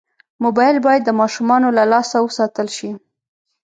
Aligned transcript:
موبایل 0.43 0.77
باید 0.85 1.03
د 1.05 1.09
ماشومانو 1.21 1.67
له 1.77 1.83
لاسه 1.91 2.17
وساتل 2.21 2.67
شي. 2.77 2.91